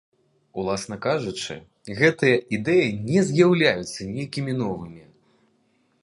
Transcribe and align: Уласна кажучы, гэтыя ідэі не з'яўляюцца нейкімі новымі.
Уласна 0.61 0.95
кажучы, 1.05 1.55
гэтыя 1.99 2.37
ідэі 2.57 2.87
не 3.09 3.19
з'яўляюцца 3.27 4.09
нейкімі 4.15 4.51
новымі. 4.63 5.03